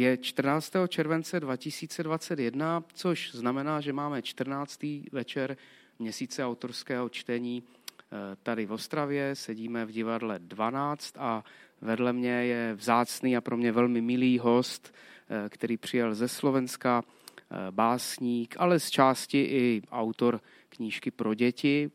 Je 0.00 0.16
14. 0.16 0.72
července 0.88 1.40
2021, 1.40 2.84
což 2.94 3.32
znamená, 3.34 3.80
že 3.80 3.92
máme 3.92 4.22
14. 4.22 4.80
večer 5.12 5.56
měsíce 5.98 6.44
autorského 6.44 7.08
čtení 7.08 7.62
eh, 7.62 8.36
tady 8.42 8.66
v 8.66 8.72
Ostravě. 8.72 9.36
Sedíme 9.36 9.84
v 9.84 9.90
divadle 9.90 10.38
12 10.38 11.14
a 11.18 11.44
vedle 11.80 12.12
mě 12.12 12.30
je 12.30 12.74
vzácný 12.74 13.36
a 13.36 13.40
pro 13.40 13.56
mě 13.56 13.72
velmi 13.72 14.00
milý 14.00 14.38
host, 14.38 14.94
eh, 14.94 15.48
který 15.48 15.76
přijel 15.76 16.14
ze 16.14 16.28
Slovenska, 16.28 17.02
eh, 17.04 17.56
básník, 17.70 18.54
ale 18.58 18.80
z 18.80 18.90
části 18.90 19.38
i 19.42 19.82
autor 19.90 20.40
knížky 20.68 21.10
pro 21.10 21.34
děti, 21.34 21.90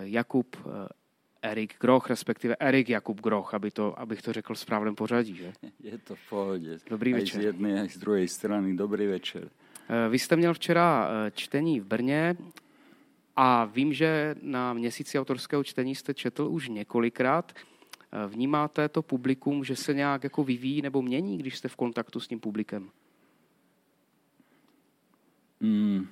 Jakub 0.00 0.56
Erik 1.42 1.78
Groch, 1.80 2.06
respektive 2.06 2.56
Erik 2.60 2.88
Jakub 2.88 3.20
Groch, 3.20 3.54
aby 3.54 3.70
to, 3.70 3.98
abych 4.00 4.22
to 4.22 4.32
řekl 4.32 4.54
v 4.54 4.58
správném 4.58 4.94
pořadí. 4.94 5.34
Že? 5.34 5.52
Je 5.80 5.98
to 5.98 6.14
v 6.14 6.28
pohodě. 6.28 6.78
Dobrý 6.90 7.14
aj 7.14 7.20
večer. 7.20 7.40
z 7.40 7.44
jedné, 7.44 7.80
aj 7.80 7.88
z 7.88 7.98
druhé 7.98 8.28
strany. 8.28 8.76
Dobrý 8.76 9.06
večer. 9.06 9.48
Vy 10.08 10.18
jste 10.18 10.36
měl 10.36 10.54
včera 10.54 11.08
čtení 11.34 11.80
v 11.80 11.84
Brně 11.84 12.36
a 13.36 13.64
vím, 13.64 13.92
že 13.92 14.34
na 14.42 14.72
měsíci 14.72 15.18
autorského 15.18 15.64
čtení 15.64 15.94
jste 15.94 16.14
četl 16.14 16.48
už 16.50 16.68
několikrát. 16.68 17.52
Vnímáte 18.26 18.88
to 18.88 19.02
publikum, 19.02 19.64
že 19.64 19.76
se 19.76 19.94
nějak 19.94 20.24
jako 20.24 20.44
vyvíjí 20.44 20.82
nebo 20.82 21.02
mění, 21.02 21.38
když 21.38 21.58
jste 21.58 21.68
v 21.68 21.76
kontaktu 21.76 22.20
s 22.20 22.28
tím 22.28 22.40
publikem? 22.40 22.90
Mm, 25.60 26.06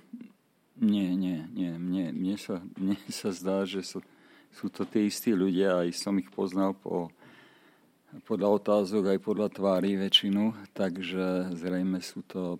nie, 0.80 1.16
nie, 1.16 1.48
nie. 1.54 1.78
Mne, 1.78 2.10
mne, 2.12 2.34
sa, 2.34 2.58
mne 2.74 2.98
sa 3.06 3.30
zdá, 3.30 3.62
že 3.62 3.86
sú, 3.86 4.02
sú 4.56 4.72
to 4.72 4.88
tí 4.88 5.12
istí 5.12 5.36
ľudia, 5.36 5.84
aj 5.84 5.92
som 5.92 6.16
ich 6.16 6.32
poznal 6.32 6.72
po, 6.72 7.12
podľa 8.24 8.48
otázok, 8.56 9.12
aj 9.12 9.18
podľa 9.20 9.48
tvári 9.52 10.00
väčšinu, 10.00 10.72
takže 10.72 11.52
zrejme 11.52 12.00
sú 12.00 12.24
to 12.24 12.56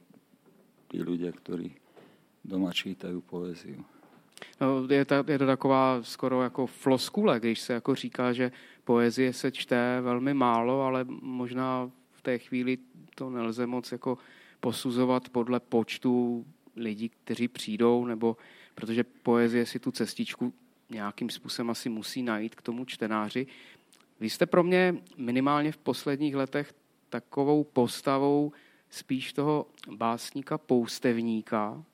tí 0.92 1.00
ľudia, 1.00 1.32
ktorí 1.32 1.72
doma 2.44 2.68
čítajú 2.68 3.24
poéziu. 3.24 3.80
No, 4.60 4.84
je, 4.84 5.04
to, 5.04 5.24
je 5.24 5.38
to 5.38 5.46
taková 5.46 6.02
skoro 6.02 6.42
jako 6.42 6.66
floskule, 6.66 7.40
když 7.40 7.60
se 7.60 7.72
jako 7.72 7.94
říká, 7.94 8.32
že 8.32 8.52
poezie 8.84 9.32
se 9.32 9.52
čte 9.52 10.00
velmi 10.00 10.34
málo, 10.34 10.82
ale 10.82 11.04
možná 11.08 11.90
v 12.12 12.20
té 12.22 12.38
chvíli 12.38 12.78
to 13.14 13.30
nelze 13.30 13.66
moc 13.66 13.92
jako 13.92 14.18
posuzovat 14.60 15.28
podle 15.28 15.60
počtu 15.60 16.44
lidí, 16.76 17.08
kteří 17.08 17.48
přijdou, 17.48 18.04
nebo 18.04 18.36
protože 18.74 19.04
poezie 19.04 19.66
si 19.66 19.78
tu 19.78 19.90
cestičku 19.90 20.52
nějakým 20.90 21.30
způsobem 21.30 21.70
asi 21.70 21.88
musí 21.88 22.22
najít 22.22 22.54
k 22.54 22.62
tomu 22.62 22.84
čtenáři. 22.84 23.46
Vy 24.20 24.30
jste 24.30 24.46
pro 24.46 24.62
mě 24.62 24.96
minimálně 25.16 25.72
v 25.72 25.76
posledních 25.76 26.34
letech 26.34 26.74
takovou 27.08 27.64
postavou 27.64 28.52
spíš 28.90 29.32
toho 29.32 29.66
básníka 29.90 30.58
poustevníka, 30.58 31.84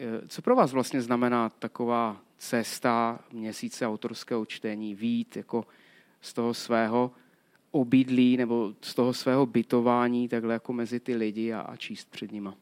Eh, 0.00 0.28
co 0.28 0.42
pro 0.42 0.56
vás 0.56 0.72
vlastně 0.72 1.02
znamená 1.02 1.48
taková 1.48 2.20
cesta 2.36 3.20
měsíce 3.32 3.86
autorského 3.86 4.46
čtení, 4.46 4.94
vít 4.94 5.36
jako 5.36 5.66
z 6.20 6.32
toho 6.32 6.54
svého 6.54 7.10
obydlí 7.70 8.36
nebo 8.36 8.74
z 8.80 8.94
toho 8.94 9.14
svého 9.14 9.46
bytování 9.46 10.28
takhle 10.28 10.54
jako 10.54 10.72
mezi 10.72 11.00
ty 11.00 11.14
lidi 11.14 11.52
a, 11.52 11.60
a 11.60 11.76
číst 11.76 12.10
před 12.10 12.32
nima? 12.32 12.54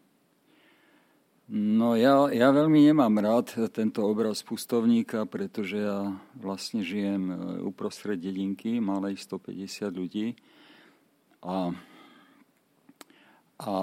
No 1.46 1.94
ja, 1.94 2.26
ja 2.34 2.50
veľmi 2.50 2.90
nemám 2.90 3.22
rád 3.22 3.70
tento 3.70 4.02
obraz 4.02 4.42
pustovníka, 4.42 5.22
pretože 5.30 5.78
ja 5.78 6.10
vlastne 6.34 6.82
žijem 6.82 7.30
eh, 7.30 7.36
uprostred 7.62 8.18
dedinky, 8.18 8.82
malej 8.82 9.22
150 9.22 9.94
ľudí 9.94 10.34
a, 11.46 11.70
a 13.62 13.74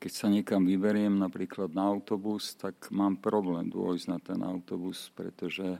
keď 0.00 0.12
sa 0.16 0.26
niekam 0.32 0.64
vyberiem, 0.64 1.20
napríklad 1.20 1.76
na 1.76 1.92
autobus, 1.92 2.56
tak 2.56 2.88
mám 2.88 3.20
problém 3.20 3.68
dôjsť 3.68 4.06
na 4.08 4.18
ten 4.18 4.40
autobus, 4.40 5.12
pretože 5.12 5.76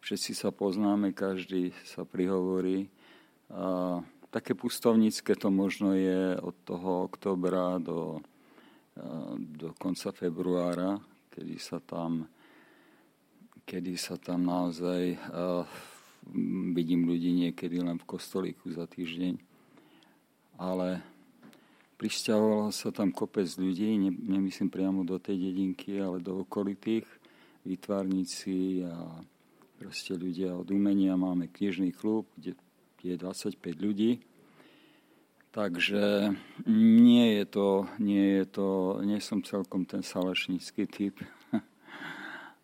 všetci 0.00 0.32
sa 0.32 0.50
poznáme, 0.50 1.12
každý 1.12 1.76
sa 1.84 2.08
prihovorí. 2.08 2.88
A 3.52 4.00
také 4.32 4.56
pustovnícke 4.56 5.36
to 5.36 5.52
možno 5.52 5.92
je 5.92 6.40
od 6.40 6.56
toho 6.64 7.06
oktobra 7.06 7.76
do, 7.76 8.24
do 9.38 9.72
konca 9.80 10.12
februára, 10.12 11.00
kedy 11.32 11.56
sa 11.56 11.80
tam, 11.80 12.28
kedy 13.64 13.96
sa 13.96 14.20
tam 14.20 14.44
naozaj 14.44 15.16
uh, 15.16 15.64
vidím 16.76 17.08
ľudí 17.08 17.32
niekedy 17.32 17.80
len 17.80 17.96
v 17.96 18.08
kostolíku 18.08 18.68
za 18.72 18.84
týždeň. 18.84 19.40
Ale 20.60 21.02
Prišťahovalo 22.02 22.74
sa 22.74 22.90
tam 22.90 23.14
kopec 23.14 23.46
ľudí, 23.62 23.94
ne, 23.94 24.10
nemyslím 24.10 24.74
priamo 24.74 25.06
do 25.06 25.22
tej 25.22 25.38
dedinky, 25.38 26.02
ale 26.02 26.18
do 26.18 26.42
okolitých, 26.42 27.06
výtvarníci 27.62 28.82
a 28.82 29.22
proste 29.78 30.18
ľudia 30.18 30.50
od 30.50 30.66
umenia. 30.74 31.14
Máme 31.14 31.46
knižný 31.46 31.94
klub, 31.94 32.26
kde 32.34 32.58
je 33.06 33.14
25 33.14 33.54
ľudí. 33.78 34.18
Takže 35.52 36.32
nie 36.66 37.26
je 37.36 37.44
to, 37.44 37.84
nie 38.00 38.40
je 38.40 38.44
to, 38.48 38.68
nie 39.04 39.20
som 39.20 39.44
celkom 39.44 39.84
ten 39.84 40.00
salešnícky 40.00 40.88
typ 40.88 41.20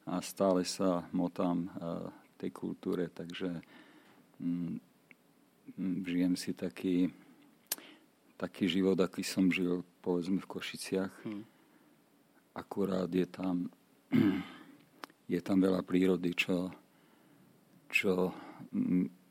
a 0.08 0.24
stále 0.24 0.64
sa 0.64 1.04
motám 1.12 1.68
v 2.08 2.34
tej 2.40 2.50
kultúre, 2.56 3.12
takže 3.12 3.60
mm, 4.40 4.80
žijem 6.08 6.32
si 6.32 6.56
taký 6.56 7.12
taký 8.38 8.70
život, 8.70 8.94
aký 9.02 9.26
som 9.26 9.50
žil, 9.50 9.82
povedzme, 9.98 10.38
v 10.38 10.46
Košiciach. 10.46 11.10
Hmm. 11.26 11.42
Akurát 12.54 13.10
je 13.10 13.26
tam, 13.26 13.66
je 15.34 15.40
tam 15.42 15.58
veľa 15.58 15.82
prírody, 15.82 16.38
čo, 16.38 16.70
čo 17.90 18.30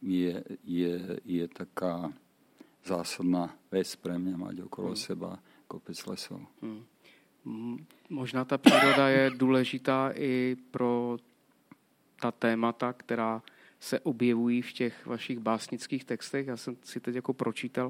je, 0.04 0.44
je, 0.68 0.96
je 1.24 1.46
taká 1.48 2.12
zásadná 2.86 3.56
vec 3.72 3.96
pre 3.96 4.18
mňa 4.18 4.36
mať 4.38 4.56
okolo 4.66 4.88
hmm. 4.94 5.00
seba 5.00 5.40
kopec 5.68 6.06
lesov. 6.06 6.42
Hmm. 6.62 6.86
Možná 8.10 8.46
ta 8.46 8.58
příroda 8.58 9.10
je 9.10 9.32
důležitá 9.36 10.12
i 10.16 10.56
pro 10.72 11.18
ta 12.22 12.32
témata, 12.32 12.94
která 12.94 13.42
se 13.80 14.00
objevují 14.00 14.62
v 14.62 14.74
těch 14.74 15.06
vašich 15.06 15.40
básnických 15.40 16.04
textech. 16.04 16.48
Já 16.48 16.58
jsem 16.58 16.78
si 16.84 17.00
teď 17.00 17.16
jako 17.16 17.34
pročítal 17.34 17.90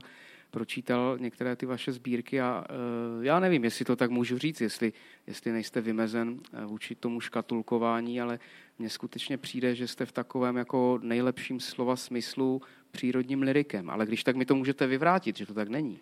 pročítal 0.51 1.17
některé 1.19 1.55
ty 1.55 1.65
vaše 1.65 1.91
sbírky 1.91 2.41
a 2.41 2.65
uh, 2.69 3.23
já 3.23 3.39
nevím, 3.39 3.63
jestli 3.63 3.85
to 3.85 3.95
tak 3.95 4.11
můžu 4.11 4.37
říct, 4.37 4.61
jestli, 4.61 4.93
jestli 5.27 5.51
nejste 5.51 5.81
vymezen 5.81 6.39
eh, 6.53 6.65
vůči 6.65 6.95
tomu 6.95 7.19
škatulkování, 7.19 8.21
ale 8.21 8.39
mně 8.79 8.89
skutečně 8.89 9.37
přijde, 9.37 9.75
že 9.75 9.87
jste 9.87 10.05
v 10.05 10.11
takovém 10.11 10.57
jako 10.57 10.99
nejlepším 11.01 11.59
slova 11.59 11.95
smyslu 11.95 12.61
přírodním 12.91 13.41
lirikem. 13.41 13.89
Ale 13.89 14.05
když 14.05 14.23
tak 14.23 14.35
mi 14.35 14.45
to 14.45 14.55
můžete 14.55 14.87
vyvrátit, 14.87 15.37
že 15.37 15.45
to 15.45 15.53
tak 15.53 15.69
není. 15.69 15.99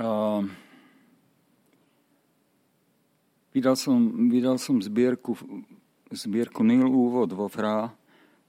Uh, 0.00 0.46
vydal, 3.54 3.76
som, 3.76 4.28
vydal 4.30 4.58
som 4.58 4.82
zbierku, 4.82 5.36
zbierku 6.10 6.62
Nil 6.62 6.86
úvod 6.86 7.32
vo 7.32 7.48
Fra, 7.48 7.90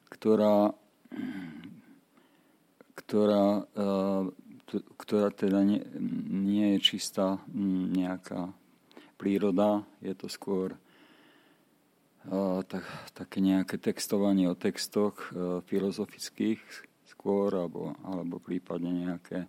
ktorá, 0.09 0.71
ktorá 2.95 3.65
ktorá 4.95 5.33
teda 5.33 5.65
nie, 5.67 5.83
nie 6.31 6.77
je 6.77 6.95
čistá 6.95 7.41
mm, 7.51 7.83
nejaká 7.91 8.55
príroda, 9.19 9.83
je 9.99 10.13
to 10.15 10.31
skôr 10.31 10.73
uh, 12.31 12.63
tak, 12.63 12.87
také 13.11 13.43
nejaké 13.43 13.75
textovanie 13.77 14.47
o 14.47 14.55
textoch 14.55 15.19
uh, 15.31 15.59
filozofických 15.67 16.61
skôr, 17.11 17.51
alebo, 17.53 17.93
alebo 18.07 18.39
prípadne 18.39 19.11
nejaké 19.11 19.45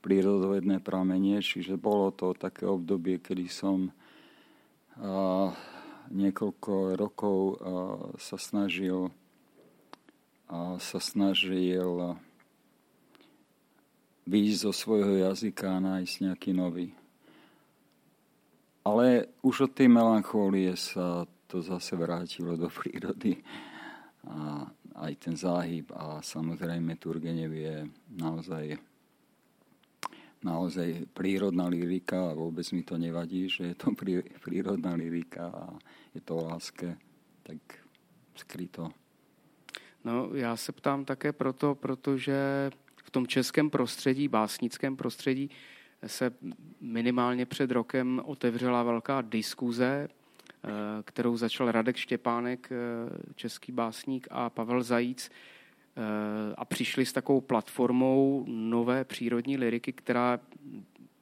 prírodovedné 0.00 0.80
pramenie, 0.80 1.42
čiže 1.44 1.76
bolo 1.76 2.14
to 2.14 2.32
také 2.32 2.64
obdobie, 2.64 3.20
kedy 3.20 3.50
som 3.50 3.90
uh, 3.90 5.52
niekoľko 6.10 6.98
rokov 6.98 7.62
sa 8.18 8.34
snažil 8.34 9.14
sa 10.82 10.98
snažil 10.98 12.18
výjsť 14.26 14.60
zo 14.60 14.72
svojho 14.72 15.30
jazyka 15.30 15.76
a 15.76 15.84
nájsť 15.84 16.14
nejaký 16.26 16.50
nový. 16.52 16.88
Ale 18.84 19.28
už 19.44 19.68
od 19.68 19.72
tej 19.76 19.88
melanchólie 19.92 20.72
sa 20.76 21.28
to 21.46 21.60
zase 21.60 21.96
vrátilo 21.96 22.56
do 22.56 22.72
prírody. 22.72 23.36
A 24.28 24.64
aj 25.00 25.12
ten 25.16 25.36
záhyb 25.36 25.88
a 25.96 26.20
samozrejme 26.20 26.96
Turgenev 26.96 27.52
je 27.52 27.88
naozaj 28.16 28.76
naozaj 30.40 31.04
prírodná 31.12 31.68
lyrika 31.68 32.32
a 32.32 32.36
vôbec 32.36 32.64
mi 32.72 32.80
to 32.80 32.96
nevadí, 32.96 33.48
že 33.48 33.72
je 33.72 33.76
to 33.76 33.92
prírodná 34.40 34.96
lyrika 34.96 35.52
a 35.52 35.64
je 36.16 36.20
to 36.24 36.36
o 36.36 36.48
láske, 36.48 36.96
tak 37.44 37.60
skryto. 38.34 38.88
No, 40.04 40.30
já 40.34 40.56
se 40.56 40.72
ptám 40.72 41.04
také 41.04 41.32
proto, 41.32 41.74
protože 41.74 42.70
v 43.10 43.12
tom 43.12 43.26
českém 43.26 43.70
prostředí, 43.70 44.28
básnickém 44.28 44.96
prostředí, 44.96 45.50
se 46.06 46.30
minimálně 46.80 47.46
před 47.46 47.70
rokem 47.70 48.22
otevřela 48.24 48.82
velká 48.82 49.20
diskuze, 49.20 50.08
kterou 51.04 51.36
začal 51.36 51.72
Radek 51.72 51.96
Štěpánek, 51.96 52.70
český 53.34 53.72
básník, 53.72 54.28
a 54.30 54.50
Pavel 54.50 54.82
Zajíc, 54.82 55.30
a 56.56 56.64
přišli 56.64 57.06
s 57.06 57.12
takovou 57.12 57.40
platformou 57.40 58.44
nové 58.48 59.04
přírodní 59.04 59.56
liriky, 59.56 59.92
která 59.92 60.40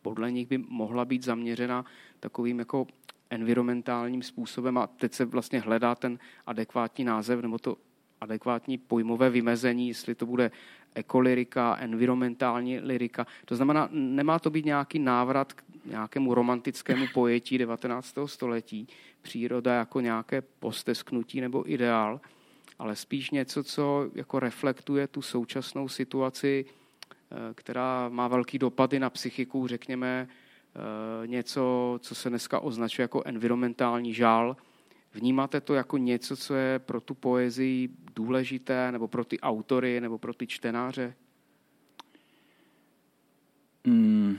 podle 0.02 0.32
nich 0.32 0.49
by 0.49 0.58
mohla 0.58 1.05
být 1.05 1.25
zaměřena 1.25 1.84
takovým 2.20 2.58
jako 2.58 2.87
environmentálním 3.31 4.23
způsobem. 4.23 4.79
A 4.79 4.87
teď 4.87 5.14
se 5.14 5.25
vlastně 5.25 5.61
hledá 5.61 5.94
ten 5.94 6.19
adekvátní 6.46 7.05
název 7.05 7.41
nebo 7.41 7.58
to 7.58 7.76
adekvátní 8.20 8.79
pojmové 8.79 9.31
vymezení, 9.31 9.88
jestli 9.88 10.15
to 10.15 10.26
bude 10.26 10.50
ekolirika, 10.94 11.76
environmentální 11.81 12.79
lirika. 12.81 13.26
To 13.44 13.56
znamená, 13.56 13.88
nemá 13.93 14.38
to 14.38 14.50
být 14.50 14.65
nějaký 14.65 14.99
návrat 14.99 15.53
k 15.53 15.62
nějakému 15.85 16.35
romantickému 16.35 17.06
pojetí 17.15 17.59
19. 17.59 18.15
století, 18.26 18.88
příroda 19.23 19.75
jako 19.75 20.00
nějaké 20.00 20.43
postesknutí 20.43 21.41
nebo 21.41 21.73
ideál, 21.73 22.20
ale 22.79 22.97
spíš 22.97 23.31
něco, 23.31 23.65
co 23.65 24.11
jako 24.15 24.41
reflektuje 24.41 25.06
tu 25.06 25.23
současnou 25.23 25.88
situaci, 25.88 26.65
eh, 26.65 27.37
která 27.55 28.09
má 28.09 28.29
velký 28.29 28.59
dopady 28.59 28.99
na 28.99 29.11
psychiku, 29.11 29.67
řekněme, 29.67 30.29
eh, 30.29 31.26
něco, 31.26 31.99
co 32.03 32.15
se 32.15 32.29
dneska 32.29 32.61
označuje 32.61 33.05
jako 33.05 33.23
environmentální 33.25 34.15
žál. 34.15 34.56
Vnímáte 35.20 35.61
to 35.61 35.75
jako 35.75 35.99
něco, 35.99 36.37
co 36.37 36.55
je 36.55 36.79
pro 36.79 37.00
tu 37.00 37.15
poezii 37.15 37.88
důležité, 38.15 38.93
nebo 38.93 39.09
pro 39.09 39.25
ty 39.25 39.41
autory, 39.41 40.00
nebo 40.00 40.19
pro 40.19 40.35
ty 40.35 40.47
čtenáře? 40.47 41.15
Mm. 43.85 44.37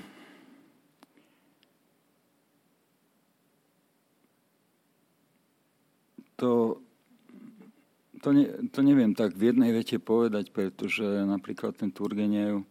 To 6.36 6.76
to, 8.22 8.34
ne, 8.34 8.46
to 8.72 8.84
neviem 8.84 9.16
tak 9.16 9.36
v 9.36 9.52
jednej 9.52 9.72
vete 9.72 9.96
povedať, 10.00 10.52
pretože 10.52 11.04
napríklad 11.04 11.76
ten 11.76 11.92
Turgenev 11.92 12.68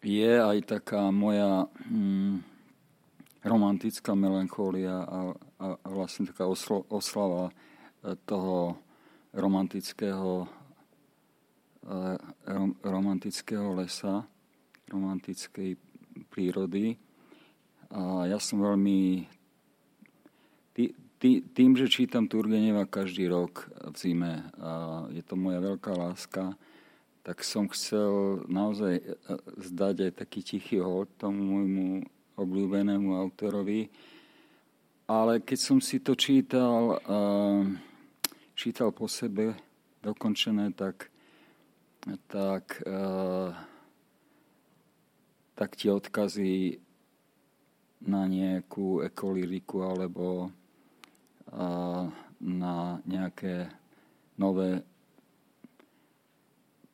je 0.00 0.32
aj 0.40 0.64
taká 0.64 1.12
moja 1.12 1.68
hm, 1.88 2.40
romantická 3.44 4.16
melanchólia 4.16 5.04
a, 5.60 5.76
vlastne 5.84 6.24
taká 6.24 6.48
oslo, 6.48 6.88
oslava 6.88 7.52
e, 7.52 8.16
toho 8.24 8.80
romantického 9.36 10.48
e, 11.84 12.16
rom, 12.48 12.72
romantického 12.80 13.76
lesa, 13.76 14.24
romantickej 14.88 15.76
prírody. 16.32 16.96
A 17.92 18.24
ja 18.26 18.40
som 18.40 18.64
veľmi 18.64 19.28
tý, 21.20 21.44
tým, 21.44 21.76
že 21.76 21.92
čítam 21.92 22.24
Turgeneva 22.24 22.88
každý 22.88 23.28
rok 23.28 23.68
v 23.92 23.94
zime 24.00 24.48
a 24.56 25.04
je 25.12 25.20
to 25.20 25.36
moja 25.36 25.60
veľká 25.60 25.92
láska, 25.92 26.56
tak 27.20 27.44
som 27.44 27.68
chcel 27.68 28.42
naozaj 28.48 28.96
e, 28.96 29.04
zdať 29.60 30.08
aj 30.08 30.12
taký 30.24 30.40
tichý 30.40 30.80
hod 30.80 31.12
tomu 31.20 31.60
môjmu 31.60 31.88
obľúbenému 32.40 33.12
autorovi. 33.20 33.92
Ale 35.10 35.42
keď 35.42 35.58
som 35.58 35.82
si 35.82 35.98
to 35.98 36.14
čítal, 36.14 37.02
čítal 38.54 38.94
po 38.94 39.10
sebe 39.10 39.58
dokončené, 40.06 40.70
tak, 40.70 41.10
tak, 42.30 42.78
tak 45.58 45.70
tie 45.74 45.90
odkazy 45.90 46.78
na 48.06 48.30
nejakú 48.30 49.02
ekoliriku 49.02 49.82
alebo 49.82 50.54
na 52.38 53.02
nejaké 53.02 53.66
nové 54.38 54.86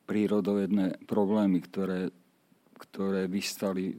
prírodovedné 0.08 1.04
problémy, 1.04 1.60
ktoré, 1.68 2.08
ktoré 2.78 3.26
vystali 3.26 3.90
e, 3.90 3.96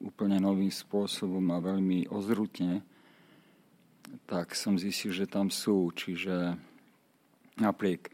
úplne 0.00 0.40
novým 0.40 0.72
spôsobom 0.72 1.44
a 1.52 1.60
veľmi 1.60 2.08
ozrutne, 2.08 2.80
tak 4.26 4.54
som 4.54 4.78
zistil, 4.78 5.12
že 5.12 5.26
tam 5.26 5.50
sú. 5.50 5.90
Čiže 5.94 6.58
napriek 7.58 8.10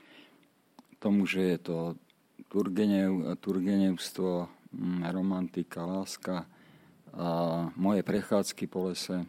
tomu, 1.00 1.25
že 1.25 1.56
je 1.56 1.58
to 1.58 1.76
Turgenev, 2.50 3.37
Turgenevstvo, 3.41 4.49
mm, 4.75 5.06
romantika, 5.12 5.87
láska 5.87 6.44
a 7.11 7.29
moje 7.75 8.02
prechádzky 8.02 8.67
po 8.70 8.91
lese, 8.91 9.26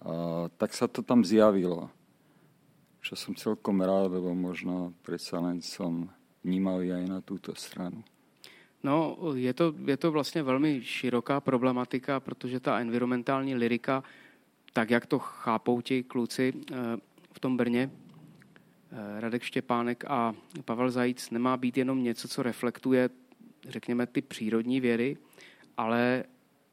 a, 0.00 0.48
tak 0.56 0.72
sa 0.72 0.88
to 0.88 1.00
tam 1.00 1.24
zjavilo. 1.24 1.88
Čo 3.00 3.16
som 3.16 3.32
celkom 3.32 3.80
rád, 3.80 4.12
lebo 4.12 4.36
možno 4.36 4.92
predsa 5.00 5.40
len 5.40 5.64
som 5.64 6.08
vnímavý 6.44 6.92
aj 6.92 7.04
na 7.08 7.20
túto 7.24 7.56
stranu. 7.56 8.04
No, 8.82 9.16
je 9.36 9.52
to, 9.52 9.74
je 9.86 9.96
to 9.96 10.12
vlastně 10.12 10.42
velmi 10.42 10.80
široká 10.84 11.40
problematika, 11.40 12.20
protože 12.20 12.60
ta 12.60 12.80
environmentální 12.80 13.54
lirika, 13.54 14.02
tak 14.72 14.90
jak 14.90 15.06
to 15.06 15.18
chápou 15.18 15.80
ti 15.80 16.02
kluci 16.02 16.52
eh, 16.72 16.76
v 17.32 17.40
tom 17.40 17.56
Brně, 17.56 17.90
eh, 18.92 19.20
Radek 19.20 19.42
Štěpánek 19.42 20.04
a 20.08 20.34
Pavel 20.64 20.90
Zajíc, 20.90 21.30
nemá 21.30 21.56
být 21.56 21.76
jenom 21.76 22.02
něco, 22.02 22.28
co 22.28 22.42
reflektuje, 22.42 23.10
řekněme, 23.68 24.06
ty 24.06 24.22
přírodní 24.22 24.80
věry, 24.80 25.16
ale 25.76 26.24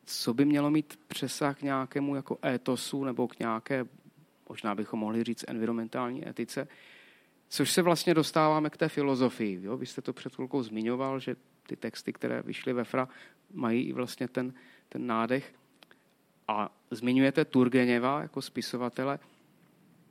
co 0.06 0.34
by 0.34 0.46
mělo 0.46 0.70
mít 0.70 1.00
přesah 1.08 1.60
k 1.60 1.62
nějakému 1.62 2.16
jako 2.16 2.38
étosu 2.46 3.04
nebo 3.04 3.28
k 3.28 3.40
nějaké, 3.40 3.86
možná 4.50 4.76
bychom 4.76 5.00
mohli 5.00 5.24
říct, 5.24 5.46
environmentální 5.48 6.30
etice, 6.30 6.68
což 7.50 7.72
se 7.72 7.82
vlastně 7.82 8.14
dostáváme 8.14 8.70
k 8.70 8.78
té 8.78 8.90
filozofii. 8.90 9.60
Jo? 9.62 9.78
Vy 9.78 9.86
jste 9.86 10.02
to 10.02 10.14
před 10.14 10.36
chvilkou 10.36 10.64
zmiňoval, 10.64 11.20
že 11.20 11.36
ty 11.68 11.76
texty, 11.76 12.14
které 12.14 12.42
vyšly 12.42 12.74
ve 12.74 12.84
Fra, 12.84 13.08
mají 13.54 13.84
i 13.84 13.94
vlastně 13.94 14.28
ten, 14.28 14.54
ten 14.90 15.08
nádech. 15.08 15.54
A 16.48 16.72
zmiňujete 16.92 17.46
Turgeněva 17.46 18.22
jako 18.22 18.42
spisovatele. 18.42 19.20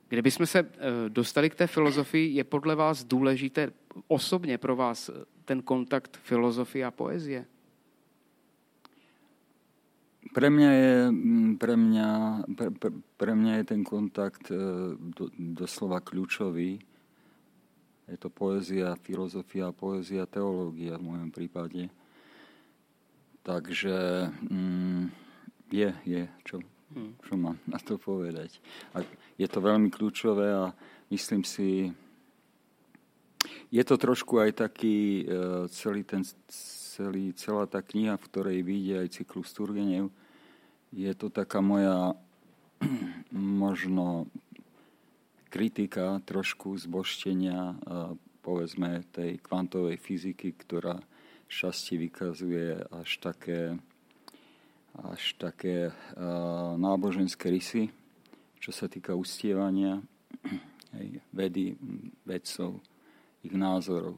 Kdybychom 0.09 0.45
se 0.45 0.59
eh, 0.59 1.09
dostali 1.09 1.49
k 1.49 1.55
té 1.55 1.67
filozofii, 1.67 2.35
je 2.35 2.43
podle 2.43 2.75
vás 2.75 3.03
důležité 3.03 3.71
osobně 4.07 4.57
pro 4.57 4.75
vás 4.75 5.09
ten 5.45 5.61
kontakt 5.61 6.19
filozofie 6.23 6.85
a 6.85 6.91
poezie? 6.91 7.45
Pre 10.33 10.49
mňa 10.49 10.71
je, 10.71 10.93
mm, 11.11 11.57
pre 11.57 11.73
mňa, 11.73 12.09
pre, 12.53 12.69
pre, 13.17 13.31
mňa 13.33 13.53
je 13.57 13.63
ten 13.63 13.81
kontakt 13.81 14.51
e, 14.51 14.59
do, 14.99 15.31
doslova 15.33 16.03
kľúčový. 16.03 16.77
Je 18.07 18.17
to 18.19 18.29
poézia, 18.29 18.95
filozofia, 19.01 19.71
poézia, 19.71 20.27
teológia 20.27 20.99
v 20.99 21.07
mojom 21.09 21.29
prípade. 21.31 21.89
Takže 23.41 24.27
mm, 24.51 25.26
je, 25.71 25.89
je, 26.05 26.21
čo, 26.43 26.63
hm. 26.93 27.13
čo 27.23 27.33
mám 27.35 27.57
na 27.67 27.79
to 27.79 27.99
povedať. 27.99 28.59
A 28.95 29.03
je 29.35 29.47
to 29.47 29.59
veľmi 29.59 29.91
kľúčové 29.91 30.47
a 30.51 30.71
myslím 31.11 31.43
si, 31.43 31.91
je 33.71 33.83
to 33.83 33.95
trošku 33.99 34.39
aj 34.41 34.67
taký 34.67 35.23
e, 35.23 35.67
celý 35.71 36.03
ten 36.03 36.23
celý, 36.97 37.29
celá 37.37 37.69
tá 37.69 37.85
kniha, 37.85 38.17
v 38.17 38.25
ktorej 38.25 38.65
vyjde 38.65 38.95
aj 39.05 39.09
cyklus 39.21 39.53
Turgenev, 39.53 40.09
je 40.89 41.11
to 41.13 41.29
taká 41.29 41.61
moja 41.61 42.17
možno 43.37 44.25
kritika 45.53 46.17
trošku 46.25 46.73
zboštenia 46.75 47.77
povedzme 48.41 49.05
tej 49.13 49.37
kvantovej 49.43 49.99
fyziky, 50.01 50.57
ktorá 50.57 50.99
šťastie 51.47 51.95
vykazuje 52.09 52.83
až 52.91 53.09
také, 53.19 53.79
až 55.03 55.37
také 55.37 55.89
uh, 55.89 56.73
náboženské 56.77 57.49
rysy, 57.49 57.93
čo 58.57 58.71
sa 58.73 58.89
týka 58.89 59.13
ustievania 59.13 60.01
hej, 60.97 61.21
vedy, 61.33 61.77
vedcov, 62.25 62.81
ich 63.45 63.53
názorov 63.53 64.17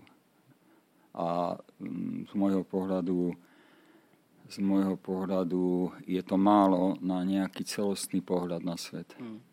a 1.14 1.58
mm, 1.80 2.32
z 2.32 2.34
môjho 2.38 2.64
pohľadu 2.64 3.34
z 4.50 4.66
môjho 4.66 4.98
pohľadu 4.98 5.94
je 6.10 6.22
to 6.26 6.34
málo 6.34 6.98
na 7.06 7.22
nejaký 7.22 7.62
celostný 7.70 8.18
pohľad 8.26 8.66
na 8.66 8.82
svet. 8.82 9.14
Hmm. 9.22 9.46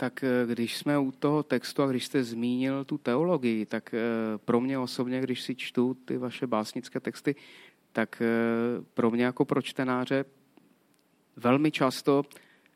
Tak 0.00 0.24
e, 0.24 0.46
když 0.48 0.76
jsme 0.76 0.98
u 0.98 1.12
toho 1.12 1.42
textu 1.42 1.82
a 1.82 1.86
když 1.86 2.04
jste 2.04 2.24
zmínil 2.24 2.84
tu 2.84 2.98
teologii, 2.98 3.66
tak 3.66 3.94
e, 3.94 4.00
pro 4.38 4.60
mě 4.60 4.78
osobně, 4.78 5.20
když 5.20 5.42
si 5.42 5.54
čtu 5.54 5.94
ty 5.94 6.16
vaše 6.16 6.46
básnické 6.46 7.00
texty, 7.00 7.36
tak 7.92 8.22
e, 8.22 8.26
pro 8.94 9.10
mě 9.10 9.24
jako 9.24 9.44
pro 9.44 9.62
čtenáře 9.62 10.24
velmi 11.36 11.70
často 11.70 12.22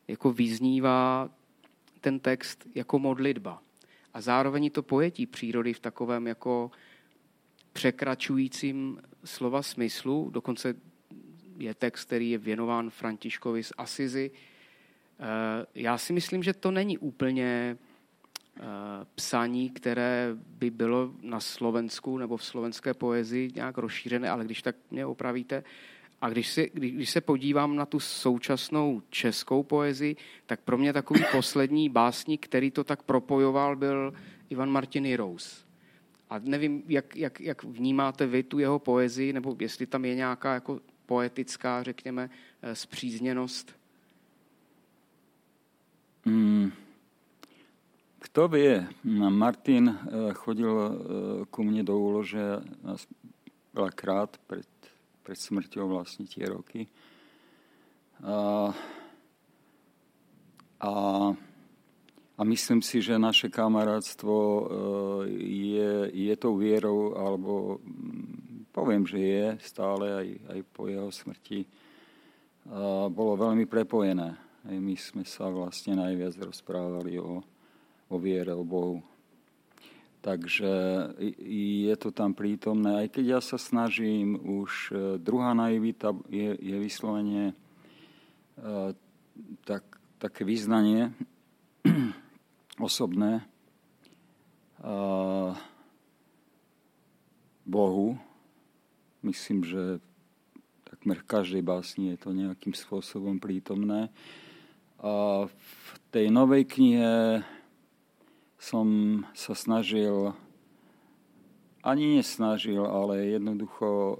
jako 0.08 0.32
vyznívá 0.32 1.30
ten 2.00 2.20
text 2.20 2.66
jako 2.74 2.98
modlitba. 2.98 3.62
A 4.14 4.20
zároveň 4.20 4.70
to 4.70 4.82
pojetí 4.82 5.26
přírody 5.26 5.72
v 5.72 5.80
takovém 5.80 6.26
jako 6.26 6.70
překračujícím 7.72 9.00
slova 9.24 9.62
smyslu, 9.62 10.30
dokonce 10.30 10.74
je 11.58 11.74
text, 11.74 12.04
který 12.04 12.30
je 12.30 12.38
věnován 12.38 12.90
Františkovi 12.90 13.62
z 13.62 13.72
Asizi. 13.78 14.30
Já 15.74 15.98
si 15.98 16.12
myslím, 16.12 16.42
že 16.42 16.52
to 16.52 16.70
není 16.70 16.98
úplně 16.98 17.78
psaní, 19.14 19.70
které 19.70 20.36
by 20.36 20.70
bylo 20.70 21.12
na 21.22 21.40
Slovensku 21.40 22.18
nebo 22.18 22.36
v 22.36 22.44
slovenské 22.44 22.94
poezii 22.94 23.52
nějak 23.54 23.78
rozšířené, 23.78 24.30
ale 24.30 24.44
když 24.44 24.62
tak 24.62 24.76
mě 24.90 25.06
opravíte, 25.06 25.64
a 26.20 26.28
když, 26.28 26.48
si, 26.48 26.70
když, 26.74 27.10
se 27.10 27.20
podívám 27.20 27.76
na 27.76 27.86
tu 27.86 28.00
současnou 28.00 29.02
českou 29.10 29.62
poezii, 29.62 30.16
tak 30.46 30.60
pro 30.60 30.78
mě 30.78 30.92
takový 30.92 31.24
poslední 31.32 31.88
básník, 31.88 32.46
který 32.46 32.70
to 32.70 32.84
tak 32.84 33.02
propojoval, 33.02 33.76
byl 33.76 34.14
Ivan 34.50 34.70
Martin 34.70 35.06
Jirous. 35.06 35.64
A 36.30 36.38
nevím, 36.38 36.82
jak, 36.88 37.16
jak, 37.16 37.40
jak 37.40 37.64
vnímáte 37.64 38.26
vy 38.26 38.42
tu 38.42 38.58
jeho 38.58 38.78
poezii, 38.78 39.32
nebo 39.32 39.56
jestli 39.60 39.86
tam 39.86 40.04
je 40.04 40.14
nějaká 40.14 40.54
jako 40.54 40.80
poetická, 41.06 41.82
řekněme, 41.82 42.30
eh, 42.62 42.74
zpřízněnost. 42.74 43.76
Mm, 46.24 46.72
kto 48.32 48.48
vie, 48.48 48.80
Martin 49.28 49.92
eh, 49.92 50.32
chodil 50.32 50.72
eh, 50.72 50.90
ku 51.52 51.60
mne 51.60 51.84
do 51.84 52.00
úlože 52.00 52.64
veľakrát 53.76 54.40
pred 54.48 54.64
pred 55.22 55.38
smrťou 55.38 55.86
vlastne 55.86 56.26
tie 56.26 56.50
roky. 56.50 56.90
A, 58.22 58.70
a, 60.82 60.92
a 62.38 62.42
myslím 62.42 62.82
si, 62.82 62.98
že 62.98 63.22
naše 63.22 63.46
kamarátstvo 63.46 64.34
e, 64.34 64.62
je, 65.46 65.92
je 66.10 66.34
tou 66.38 66.58
vierou, 66.58 67.14
alebo 67.14 67.78
mm, 67.82 68.70
poviem, 68.74 69.06
že 69.06 69.18
je 69.18 69.46
stále 69.62 70.06
aj, 70.10 70.28
aj 70.58 70.60
po 70.74 70.90
jeho 70.90 71.10
smrti, 71.10 71.66
bolo 73.10 73.34
veľmi 73.34 73.66
prepojené. 73.66 74.38
My 74.70 74.94
sme 74.94 75.26
sa 75.26 75.50
vlastne 75.50 75.98
najviac 75.98 76.38
rozprávali 76.38 77.18
o, 77.18 77.42
o 78.12 78.20
viere, 78.20 78.52
o 78.52 78.60
Bohu. 78.60 79.00
Takže 80.22 80.70
je 81.42 81.94
to 81.98 82.14
tam 82.14 82.30
prítomné, 82.30 83.02
aj 83.02 83.08
keď 83.18 83.24
ja 83.26 83.40
sa 83.42 83.58
snažím, 83.58 84.38
už 84.38 84.70
e, 84.70 84.94
druhá 85.18 85.50
naivita 85.50 86.14
je, 86.30 86.54
je 86.62 86.76
vyslovene 86.78 87.50
e, 87.50 87.54
tak, 89.66 89.82
také 90.22 90.46
význanie 90.46 91.10
osobné 92.78 93.42
e, 93.42 93.44
Bohu. 97.66 98.14
Myslím, 99.26 99.66
že 99.66 99.98
takmer 100.86 101.18
v 101.18 101.30
každej 101.34 101.62
básni 101.66 102.14
je 102.14 102.18
to 102.22 102.30
nejakým 102.30 102.78
spôsobom 102.78 103.42
prítomné. 103.42 104.06
A 105.02 105.50
v 105.50 105.92
tej 106.14 106.30
novej 106.30 106.62
knihe 106.62 107.42
som 108.62 108.86
sa 109.34 109.58
snažil, 109.58 110.38
ani 111.82 112.22
nesnažil, 112.22 112.86
ale 112.86 113.34
jednoducho 113.34 113.90
e, 113.90 114.16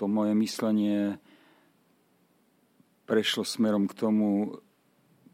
to 0.00 0.08
moje 0.08 0.32
myslenie 0.32 1.20
prešlo 3.04 3.44
smerom 3.44 3.84
k 3.84 3.92
tomu, 3.92 4.56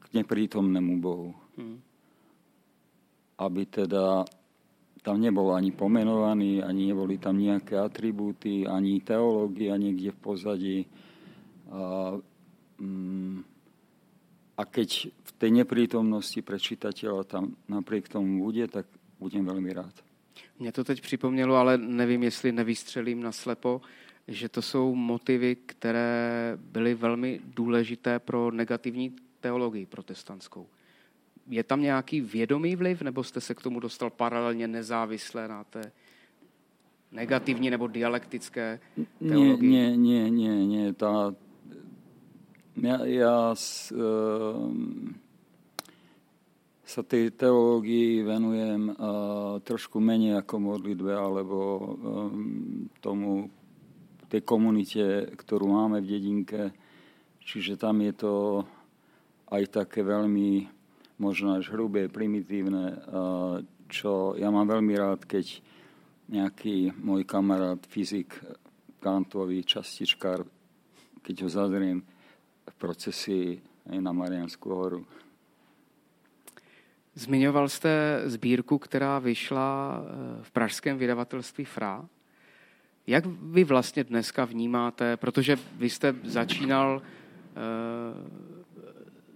k 0.02 0.18
neprítomnému 0.18 0.98
Bohu. 0.98 1.30
Hmm. 1.54 1.78
Aby 3.38 3.70
teda 3.70 4.26
tam 5.06 5.22
nebol 5.22 5.54
ani 5.54 5.70
pomenovaný, 5.70 6.58
ani 6.58 6.90
neboli 6.90 7.22
tam 7.22 7.38
nejaké 7.38 7.78
atribúty, 7.78 8.66
ani 8.66 8.98
teológia 8.98 9.78
niekde 9.78 10.10
v 10.10 10.18
pozadí. 10.18 10.78
A, 11.70 12.18
mm, 12.82 13.51
a 14.56 14.64
keď 14.64 15.08
v 15.24 15.30
tej 15.38 15.50
neprítomnosti 15.50 16.38
pre 16.44 16.60
čitateľa 16.60 17.24
tam 17.24 17.56
napriek 17.68 18.08
tomu 18.08 18.44
bude, 18.44 18.68
tak 18.68 18.86
budem 19.20 19.44
veľmi 19.46 19.72
rád. 19.72 19.94
Mě 20.58 20.72
to 20.72 20.84
teď 20.84 21.00
připomnělo, 21.00 21.56
ale 21.56 21.78
nevím, 21.78 22.22
jestli 22.22 22.52
nevystřelím 22.52 23.22
na 23.22 23.32
slepo, 23.32 23.80
že 24.28 24.48
to 24.48 24.62
jsou 24.62 24.94
motivy, 24.94 25.56
které 25.56 26.52
byly 26.56 26.94
velmi 26.94 27.40
důležité 27.44 28.18
pro 28.18 28.50
negativní 28.50 29.16
teologii 29.40 29.86
protestantskou. 29.86 30.66
Je 31.48 31.64
tam 31.64 31.82
nějaký 31.82 32.20
vědomý 32.20 32.76
vliv, 32.76 33.02
nebo 33.02 33.24
jste 33.24 33.40
se 33.40 33.54
k 33.54 33.62
tomu 33.62 33.80
dostal 33.80 34.10
paralelně 34.10 34.68
nezávisle 34.68 35.48
na 35.48 35.64
té 35.64 35.92
negativní 37.12 37.70
nebo 37.70 37.86
dialektické 37.86 38.80
teologii? 39.18 39.70
Nie, 39.70 39.96
nie, 39.96 40.30
nie, 40.30 40.66
nie. 40.66 40.92
Tá, 40.92 41.34
ja, 42.82 42.98
ja 43.06 43.34
s, 43.54 43.94
uh, 43.94 44.58
sa 46.82 47.00
tej 47.06 47.32
teológii 47.32 48.26
venujem 48.26 48.92
uh, 48.92 49.62
trošku 49.62 50.02
menej 50.02 50.42
ako 50.42 50.54
modlitbe 50.58 51.14
alebo 51.14 51.58
um, 51.78 52.90
tomu, 52.98 53.48
tej 54.26 54.42
komunite, 54.42 55.32
ktorú 55.38 55.70
máme 55.70 56.02
v 56.02 56.10
dedinke. 56.10 56.62
Čiže 57.42 57.78
tam 57.78 58.02
je 58.02 58.12
to 58.18 58.34
aj 59.52 59.62
také 59.70 60.02
veľmi 60.02 60.66
možno 61.22 61.54
až 61.54 61.70
hrubé, 61.70 62.10
primitívne, 62.10 62.98
čo 63.86 64.34
ja 64.34 64.48
mám 64.50 64.66
veľmi 64.66 64.94
rád, 64.96 65.22
keď 65.28 65.60
nejaký 66.32 66.96
môj 66.98 67.22
kamarát, 67.28 67.78
fyzik, 67.86 68.32
kantový 68.98 69.62
častičkár, 69.62 70.42
keď 71.20 71.34
ho 71.44 71.48
zazriem, 71.52 72.00
v 72.70 72.74
procesi 72.74 73.62
na 74.00 74.12
Marianskou 74.12 74.70
horu. 74.70 75.06
Zmiňoval 77.14 77.68
jste 77.68 78.22
sbírku, 78.24 78.78
která 78.78 79.18
vyšla 79.18 80.00
eh, 80.00 80.42
v 80.42 80.50
pražském 80.50 80.98
vydavatelství 80.98 81.64
FRA. 81.64 82.08
Jak 83.06 83.26
vy 83.26 83.64
vlastně 83.64 84.04
dneska 84.04 84.44
vnímáte, 84.44 85.16
protože 85.16 85.56
vy 85.76 85.90
jste 85.90 86.14
začínal 86.24 87.02
eh, 87.02 87.56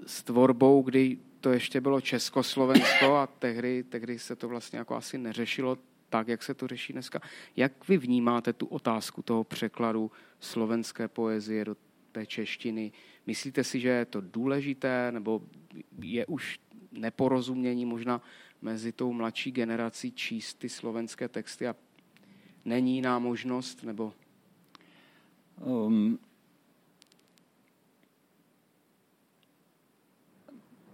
s 0.07 0.23
tvorbou, 0.23 0.83
kdy 0.83 1.19
to 1.41 1.53
ještě 1.53 1.81
bylo 1.81 2.01
Československo 2.01 3.17
a 3.17 3.27
tehdy, 3.27 3.83
tehdy 3.83 4.19
se 4.19 4.37
to 4.37 4.49
vlastně 4.49 4.79
jako 4.79 4.97
asi 4.97 5.19
neřešilo 5.19 5.79
tak, 6.09 6.29
jak 6.29 6.43
se 6.43 6.55
to 6.55 6.67
řeší 6.67 6.93
dneska. 6.93 7.21
Jak 7.57 7.89
vy 7.89 7.99
vnímáte 7.99 8.53
tu 8.53 8.67
otázku 8.67 9.23
toho 9.23 9.45
překladu 9.45 10.11
slovenské 10.41 11.09
poezie 11.09 11.65
do 11.65 11.77
té 12.13 12.27
češtiny? 12.27 12.93
Myslíte 13.27 13.65
si, 13.65 13.81
že 13.81 13.89
je 13.89 14.05
to 14.05 14.21
důležité, 14.21 15.13
nebo 15.13 15.43
je 16.03 16.27
už 16.27 16.59
neporozumění 16.93 17.85
možná 17.85 18.23
mezi 18.63 18.93
tou 18.93 19.13
mladší 19.13 19.53
generací 19.53 20.13
číst 20.13 20.59
ty 20.59 20.69
slovenské 20.69 21.29
texty 21.29 21.69
a 21.69 21.77
není 22.65 22.95
jiná 22.95 23.19
možnost, 23.19 23.83
nebo... 23.83 24.13
Um, 25.65 26.19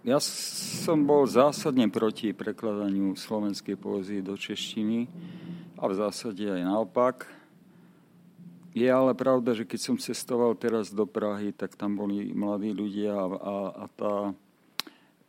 ja 0.02 0.18
som 0.22 1.06
bol 1.06 1.26
zásadne 1.26 1.86
proti 1.86 2.34
prekladaniu 2.34 3.14
slovenskej 3.14 3.78
poezie 3.78 4.22
do 4.22 4.34
češtiny 4.34 5.06
a 5.78 5.86
v 5.86 5.94
zásade 5.94 6.42
aj 6.42 6.62
naopak. 6.62 7.26
Je 8.72 8.88
ale 8.88 9.12
pravda, 9.12 9.52
že 9.52 9.68
keď 9.68 9.80
som 9.80 9.96
cestoval 10.00 10.56
teraz 10.56 10.88
do 10.88 11.04
Prahy, 11.04 11.52
tak 11.52 11.76
tam 11.76 12.00
boli 12.00 12.32
mladí 12.32 12.72
ľudia 12.72 13.12
a, 13.12 13.26
a, 13.28 13.56
a 13.68 13.84
tá 13.92 14.14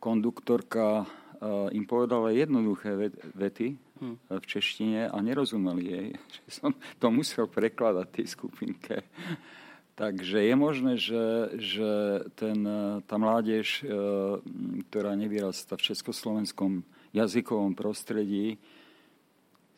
konduktorka 0.00 1.04
im 1.72 1.84
povedala 1.84 2.32
jednoduché 2.32 3.12
vety 3.36 3.76
hm. 4.00 4.16
v 4.32 4.44
češtine 4.48 5.12
a 5.12 5.16
nerozumeli 5.20 5.84
jej. 5.84 6.08
Že 6.34 6.44
som 6.48 6.70
to 6.96 7.06
musel 7.12 7.44
prekladať 7.44 8.06
tej 8.08 8.26
skupinke. 8.32 9.04
Takže 9.94 10.42
je 10.42 10.54
možné, 10.58 10.92
že, 10.98 11.54
že 11.54 11.90
ten, 12.34 12.66
tá 13.06 13.14
mládež, 13.14 13.86
ktorá 14.90 15.14
nevyrastá 15.14 15.78
v 15.78 15.86
československom 15.94 16.82
jazykovom 17.14 17.78
prostredí, 17.78 18.58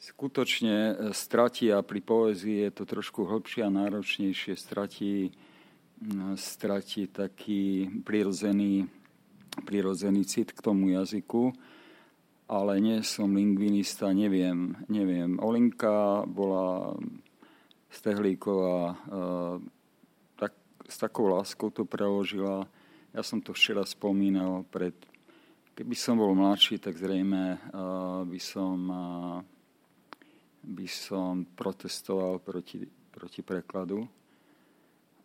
skutočne 0.07 0.77
e, 0.77 0.95
stratí 1.11 1.75
a 1.75 1.83
pri 1.83 1.99
poézii 1.99 2.69
je 2.69 2.71
to 2.71 2.87
trošku 2.87 3.27
hlbšie 3.27 3.67
a 3.67 3.71
náročnejšie, 3.75 4.55
stratí, 4.55 5.35
stratí 6.39 7.11
taký 7.11 7.91
prirodzený, 8.07 8.87
prirodzený 9.67 10.23
cit 10.23 10.55
k 10.55 10.63
tomu 10.63 10.95
jazyku, 10.95 11.51
ale 12.47 12.79
nie 12.79 13.03
som 13.03 13.35
lingvinista, 13.35 14.15
neviem. 14.15 14.79
neviem. 14.87 15.43
Olinka 15.43 16.23
bola 16.31 16.95
Stehlíková 17.91 18.95
e, 18.95 18.97
tak, 20.39 20.55
s 20.87 20.97
takou 21.03 21.35
láskou 21.35 21.75
to 21.75 21.83
preložila. 21.83 22.71
Ja 23.11 23.27
som 23.27 23.43
to 23.43 23.57
včera 23.57 23.83
spomínal 23.83 24.63
pred 24.71 24.95
Keby 25.77 25.93
som 25.93 26.17
bol 26.17 26.33
mladší, 26.33 26.81
tak 26.81 26.97
zrejme 26.97 27.61
uh, 27.69 28.25
by 28.25 28.41
som 28.41 28.89
by 30.67 30.89
som 30.91 31.47
protestoval 31.55 32.43
proti, 32.43 32.83
proti 33.15 33.43
prekladu. 33.43 34.09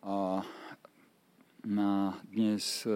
A 0.02 0.42
na 1.66 2.18
dnes 2.26 2.86
e, 2.86 2.90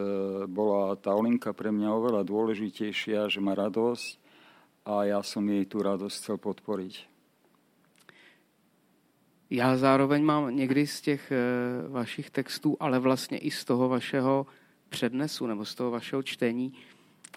bola 0.47 0.95
tá 0.99 1.15
Olinka 1.15 1.51
pre 1.55 1.71
mňa 1.71 1.91
oveľa 1.91 2.23
dôležitejšia, 2.27 3.31
že 3.31 3.43
má 3.43 3.55
radosť 3.55 4.19
a 4.87 5.07
ja 5.11 5.21
som 5.23 5.43
jej 5.47 5.67
tú 5.67 5.83
radosť 5.83 6.17
chcel 6.19 6.39
podporiť. 6.39 6.95
Já 9.51 9.77
zároveň 9.77 10.23
mám 10.25 10.57
někdy 10.57 10.87
z 10.87 11.01
těch 11.01 11.33
e, 11.33 11.39
vašich 11.89 12.31
textů, 12.31 12.77
ale 12.81 12.99
vlastně 12.99 13.39
i 13.39 13.51
z 13.51 13.65
toho 13.65 13.89
vašeho 13.89 14.47
přednesu 14.89 15.47
nebo 15.47 15.65
z 15.65 15.75
toho 15.75 15.91
vašeho 15.91 16.23
čtení 16.23 16.73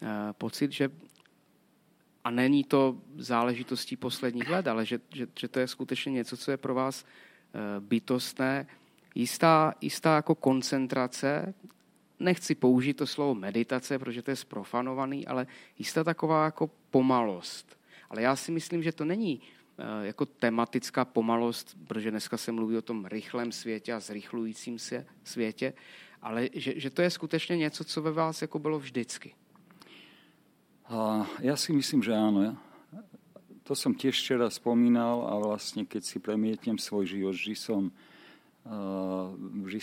e, 0.01 0.34
pocit, 0.34 0.72
že 0.72 0.89
a 2.24 2.32
není 2.32 2.64
to 2.64 2.98
záležitostí 3.18 3.96
posledních 3.96 4.50
let, 4.50 4.68
ale 4.68 4.86
že, 4.86 5.00
že, 5.14 5.28
že 5.40 5.48
to 5.48 5.60
je 5.60 5.68
skutečně 5.68 6.12
něco, 6.12 6.38
co 6.38 6.52
je 6.52 6.58
pro 6.58 6.74
vás 6.74 7.06
eh, 7.06 7.60
bytostné. 7.80 8.68
Jistá, 9.16 9.74
jistá 9.82 10.16
jako 10.16 10.36
koncentrace, 10.36 11.54
nechci 12.20 12.56
použít 12.56 12.94
to 12.94 13.08
slovo 13.08 13.36
meditace, 13.36 14.00
protože 14.00 14.22
to 14.22 14.32
je 14.32 14.36
sprofanovaný, 14.36 15.28
ale 15.28 15.48
jistá 15.78 16.04
taková 16.04 16.46
jako 16.46 16.70
pomalost. 16.92 17.80
Ale 18.10 18.22
já 18.22 18.36
si 18.36 18.52
myslím, 18.52 18.84
že 18.84 18.92
to 18.92 19.06
není 19.06 19.42
eh, 19.78 20.06
jako 20.06 20.26
tematická 20.26 21.06
pomalost, 21.06 21.78
protože 21.88 22.12
dneska 22.12 22.38
se 22.38 22.52
mluví 22.52 22.78
o 22.78 22.82
tom 22.82 23.06
rychlém 23.06 23.52
světě 23.52 23.94
a 23.94 24.00
zrychlujícím 24.00 24.80
se 24.80 25.06
světě, 25.24 25.74
ale 26.22 26.50
že, 26.54 26.80
že 26.80 26.90
to 26.90 27.02
je 27.02 27.10
skutečně 27.10 27.58
něco, 27.58 27.84
co 27.84 28.02
ve 28.02 28.12
vás 28.12 28.42
jako 28.42 28.60
bylo 28.60 28.80
vždycky. 28.80 29.34
A 30.89 31.29
ja 31.46 31.53
si 31.53 31.69
myslím, 31.69 32.01
že 32.01 32.17
áno. 32.17 32.58
To 33.69 33.77
som 33.77 33.93
tiež 33.93 34.17
včera 34.17 34.50
spomínal 34.50 35.22
a 35.29 35.38
vlastne 35.38 35.86
keď 35.86 36.01
si 36.01 36.17
premietnem 36.17 36.81
svoj 36.81 37.05
život, 37.05 37.38
vždy 37.38 37.53
som, 37.53 37.93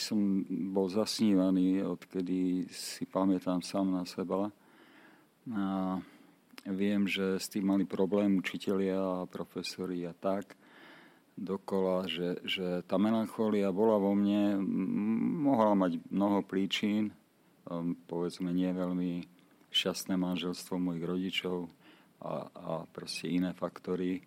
som 0.03 0.19
bol 0.75 0.91
zasnívaný, 0.91 1.87
odkedy 1.87 2.67
si 2.75 3.07
pamätám 3.07 3.63
sám 3.63 3.95
na 3.95 4.03
seba. 4.03 4.51
A 5.55 6.03
viem, 6.67 7.07
že 7.07 7.39
s 7.39 7.47
tým 7.47 7.71
mali 7.71 7.87
problém 7.87 8.43
učitelia 8.43 8.99
a 8.99 9.31
profesori 9.31 10.03
a 10.03 10.11
tak 10.11 10.59
dokola, 11.39 12.11
že, 12.11 12.43
že 12.43 12.83
tá 12.91 12.99
melancholia 12.99 13.71
bola 13.71 14.03
vo 14.03 14.11
mne, 14.19 14.59
mohla 15.47 15.79
mať 15.79 16.03
mnoho 16.11 16.43
príčin, 16.43 17.15
povedzme 18.11 18.51
nie 18.51 18.75
veľmi 18.75 19.36
šťastné 19.77 20.17
manželstvo 20.17 20.81
mojich 20.81 21.05
rodičov 21.05 21.69
a, 22.25 22.49
a 22.49 22.73
proste 22.89 23.29
iné 23.29 23.53
faktory. 23.53 24.25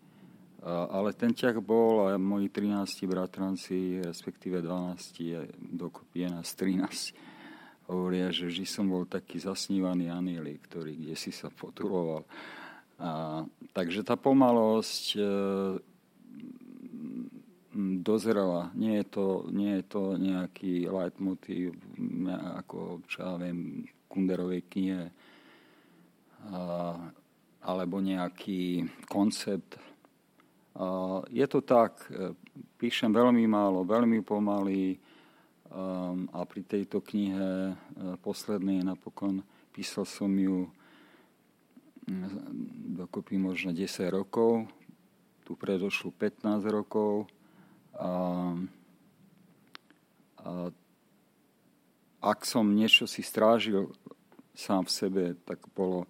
A, 0.62 0.86
ale 0.94 1.18
ten 1.18 1.34
ťah 1.34 1.58
bol 1.58 2.06
a 2.06 2.22
moji 2.22 2.54
13 2.54 3.10
bratranci, 3.10 4.06
respektíve 4.06 4.62
12, 4.62 5.18
je, 5.18 5.40
dokopy 5.58 6.22
je 6.22 6.30
nás 6.30 6.48
13, 6.54 7.90
hovoria, 7.90 8.30
že 8.30 8.46
vždy 8.46 8.66
som 8.70 8.86
bol 8.86 9.10
taký 9.10 9.42
zasnívaný 9.42 10.14
anielik, 10.14 10.70
ktorý 10.70 10.94
kde 10.94 11.16
si 11.18 11.34
sa 11.34 11.50
potuloval. 11.50 12.30
A, 13.02 13.42
takže 13.74 14.06
tá 14.06 14.14
pomalosť 14.14 15.18
e, 15.18 15.22
dozrela. 18.04 18.70
Nie 18.76 19.02
je 19.02 19.06
to, 19.08 19.26
nie 19.50 19.82
je 19.82 19.84
to 19.88 20.04
nejaký 20.20 20.86
leitmotiv, 20.90 21.74
ako, 22.60 23.02
čo 23.10 23.18
ja 23.24 23.34
viem, 23.40 23.88
Kunderovej 24.10 24.66
knihe 24.74 25.14
alebo 27.60 27.98
nejaký 28.00 28.88
koncept. 29.12 29.76
Je 31.28 31.46
to 31.52 31.60
tak, 31.60 32.08
e, 32.08 32.32
píšem 32.80 33.12
veľmi 33.12 33.44
málo, 33.52 33.84
veľmi 33.84 34.24
pomaly 34.24 34.96
a 36.32 36.40
pri 36.48 36.62
tejto 36.64 37.04
knihe 37.04 37.52
e, 37.70 37.74
poslednej 38.24 38.82
napokon 38.82 39.44
písal 39.76 40.08
som 40.08 40.32
ju 40.34 40.72
dokopy 42.96 43.38
možno 43.38 43.70
10 43.70 44.10
rokov, 44.10 44.66
tu 45.46 45.54
predošlu 45.54 46.10
15 46.10 46.66
rokov. 46.74 47.30
A, 47.94 48.10
a 50.42 50.52
ak 52.20 52.40
som 52.50 52.66
niečo 52.66 53.06
si 53.06 53.22
strážil 53.22 53.94
sám 54.58 54.90
v 54.90 54.92
sebe, 54.92 55.24
tak 55.46 55.62
bolo 55.78 56.10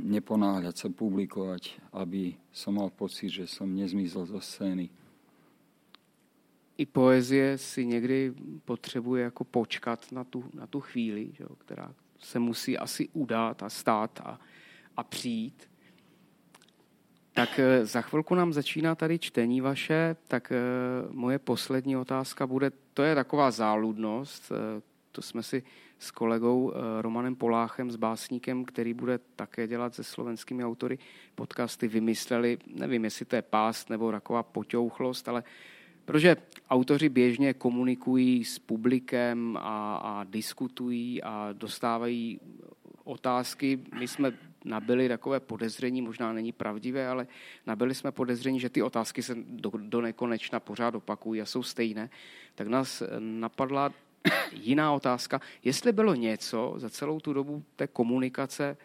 neponáhľať 0.00 0.76
sa 0.76 0.88
publikovať, 0.88 1.78
aby 1.92 2.36
som 2.52 2.76
mal 2.80 2.90
pocit, 2.90 3.28
že 3.28 3.44
som 3.46 3.68
nezmizl 3.68 4.26
zo 4.26 4.40
scény. 4.40 4.90
I 6.80 6.86
poezie 6.86 7.58
si 7.58 7.86
někdy 7.86 8.32
potřebuje 8.64 9.24
jako 9.24 9.44
počkat 9.44 10.12
na 10.12 10.24
tu, 10.24 10.44
na 10.54 10.66
tu 10.66 10.80
chvíli, 10.80 11.32
že, 11.32 11.44
která 11.58 11.94
se 12.18 12.38
musí 12.38 12.78
asi 12.78 13.08
udát 13.12 13.62
a 13.62 13.68
stát 13.68 14.20
a, 14.24 14.40
a 14.96 15.04
přijít. 15.04 15.70
Tak 17.32 17.58
eh, 17.58 17.86
za 17.86 18.00
chvilku 18.00 18.34
nám 18.34 18.52
začíná 18.52 18.94
tady 18.94 19.18
čtení 19.18 19.60
vaše, 19.60 20.16
tak 20.28 20.52
eh, 20.52 20.56
moje 21.10 21.38
poslední 21.38 21.96
otázka 21.96 22.46
bude, 22.46 22.70
to 22.94 23.02
je 23.02 23.14
taková 23.14 23.50
záludnost, 23.50 24.52
eh, 24.52 24.82
to 25.12 25.22
jsme 25.22 25.42
si 25.42 25.62
s 26.00 26.10
kolegou 26.10 26.72
eh, 26.72 27.02
Romanem 27.02 27.36
Poláchem, 27.36 27.90
s 27.90 27.96
básníkem, 27.96 28.64
který 28.64 28.94
bude 28.94 29.18
také 29.36 29.66
dělat 29.66 29.94
se 29.94 30.04
slovenskými 30.04 30.64
autory 30.64 30.98
podcasty, 31.34 31.88
vymysleli, 31.88 32.58
nevím, 32.66 33.04
jestli 33.04 33.24
to 33.24 33.36
je 33.36 33.42
pást 33.42 33.90
nebo 33.90 34.12
taková 34.12 34.42
poťouchlost, 34.42 35.28
ale 35.28 35.42
protože 36.04 36.36
autoři 36.70 37.08
běžně 37.08 37.54
komunikují 37.54 38.44
s 38.44 38.58
publikem 38.58 39.56
a, 39.60 39.96
a 39.96 40.24
diskutují 40.24 41.22
a 41.22 41.48
dostávají 41.52 42.40
otázky. 43.04 43.78
My 43.98 44.08
jsme 44.08 44.32
nabili 44.64 45.08
takové 45.08 45.40
podezření, 45.40 46.02
možná 46.02 46.32
není 46.32 46.52
pravdivé, 46.52 47.08
ale 47.08 47.26
nabili 47.66 47.94
jsme 47.94 48.12
podezření, 48.12 48.60
že 48.60 48.68
ty 48.68 48.82
otázky 48.82 49.22
se 49.22 49.36
do, 49.38 49.70
do 49.76 50.00
nekonečna 50.00 50.60
pořád 50.60 50.94
opakují 50.94 51.40
a 51.40 51.46
jsou 51.46 51.62
stejné. 51.62 52.10
Tak 52.54 52.66
nás 52.66 53.02
napadla 53.18 53.92
jiná 54.52 54.92
otázka, 54.92 55.40
jestli 55.64 55.92
bylo 55.92 56.14
něco 56.14 56.74
za 56.76 56.90
celou 56.90 57.20
tu 57.20 57.32
dobu 57.32 57.64
té 57.76 57.86
komunikace 57.86 58.76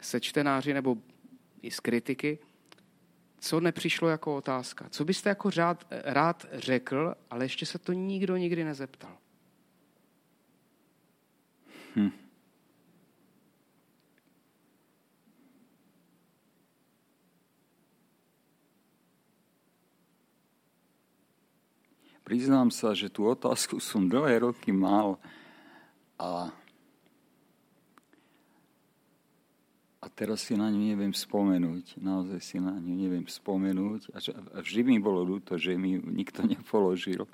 se 0.00 0.20
čtenáři 0.20 0.74
nebo 0.74 0.96
i 1.62 1.70
z 1.70 1.80
kritiky, 1.80 2.38
co 3.40 3.60
nepřišlo 3.60 4.08
jako 4.08 4.36
otázka? 4.36 4.88
Co 4.90 5.04
byste 5.04 5.28
jako 5.28 5.50
rád, 5.50 5.86
rád 5.90 6.46
řekl, 6.52 7.14
ale 7.30 7.44
ještě 7.44 7.66
se 7.66 7.78
to 7.78 7.92
nikdo 7.92 8.36
nikdy 8.36 8.64
nezeptal? 8.64 9.16
Hm. 11.96 12.10
Priznám 22.28 22.68
sa, 22.68 22.92
že 22.92 23.08
tú 23.08 23.24
otázku 23.24 23.80
som 23.88 24.04
dlhé 24.04 24.44
roky 24.44 24.68
mal 24.68 25.16
a, 26.20 26.52
a 30.04 30.06
teraz 30.12 30.44
si 30.44 30.52
na 30.52 30.68
ňu 30.68 30.92
neviem 30.92 31.16
spomenúť. 31.16 31.96
Naozaj 31.96 32.40
si 32.44 32.60
na 32.60 32.76
ňu 32.76 32.92
neviem 33.00 33.24
spomenúť. 33.24 34.12
A, 34.12 34.20
a 34.28 34.58
vždy 34.60 34.84
mi 34.84 35.00
bolo 35.00 35.24
ľúto, 35.24 35.56
že 35.56 35.72
mi 35.80 35.96
nikto 35.96 36.44
nepoložil. 36.52 37.24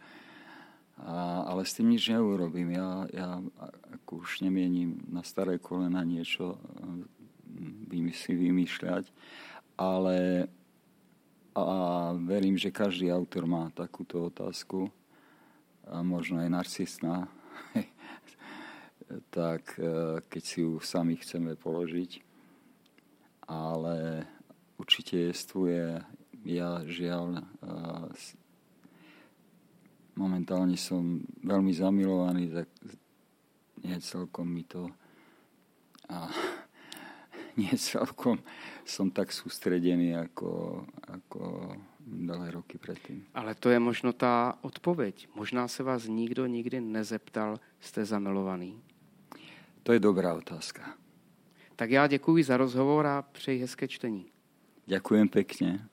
A, 1.03 1.43
ale 1.43 1.67
s 1.67 1.75
tým 1.75 1.91
nič 1.91 2.15
neurobím. 2.15 2.79
Ja, 2.79 3.11
ja 3.11 3.43
ako 3.99 4.23
už 4.23 4.47
nemienim 4.47 5.03
na 5.11 5.27
staré 5.27 5.59
kolena 5.59 6.07
niečo 6.07 6.55
si 8.15 8.33
vymýšľať, 8.35 9.11
ale 9.75 10.47
a 11.55 12.11
verím, 12.19 12.59
že 12.59 12.75
každý 12.75 13.15
autor 13.15 13.47
má 13.47 13.71
takúto 13.71 14.27
otázku, 14.27 14.91
a 15.89 16.01
možno 16.01 16.41
aj 16.41 16.49
narcisná, 16.49 17.29
tak 19.37 19.77
e, 19.77 20.21
keď 20.27 20.43
si 20.43 20.65
ju 20.65 20.81
sami 20.81 21.21
chceme 21.21 21.55
položiť. 21.61 22.25
Ale 23.45 24.25
určite 24.81 25.29
jestvuje, 25.29 26.01
ja 26.49 26.81
žiaľ, 26.89 27.39
e, 27.39 27.43
momentálne 30.17 30.81
som 30.81 31.21
veľmi 31.45 31.73
zamilovaný, 31.77 32.49
tak 32.49 32.69
nie 33.85 34.01
celkom 34.01 34.49
mi 34.49 34.65
to 34.65 34.89
a 36.09 36.29
nie 37.57 37.73
celkom 37.79 38.39
som 38.85 39.11
tak 39.11 39.33
sústredený 39.33 40.17
ako, 40.17 40.83
ako 41.09 41.41
dlhé 42.05 42.51
roky 42.51 42.79
predtým. 42.79 43.25
Ale 43.35 43.55
to 43.55 43.71
je 43.71 43.79
možno 43.81 44.13
tá 44.13 44.59
odpoveď. 44.63 45.29
Možná 45.35 45.69
se 45.69 45.83
vás 45.83 46.07
nikdo 46.07 46.47
nikdy 46.47 46.81
nezeptal, 46.81 47.61
jste 47.81 48.05
zamilovaný. 48.05 48.81
To 49.83 49.93
je 49.93 50.01
dobrá 50.01 50.35
otázka. 50.35 50.97
Tak 51.77 51.91
já 51.91 52.07
děkuji 52.07 52.45
za 52.45 52.57
rozhovor 52.57 53.07
a 53.07 53.23
přeji 53.23 53.61
hezké 53.61 53.89
čtení. 53.89 54.27
Ďakujem 54.87 55.29
pekne. 55.29 55.89